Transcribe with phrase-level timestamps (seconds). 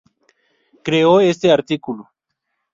[0.81, 2.09] Creo este artículo.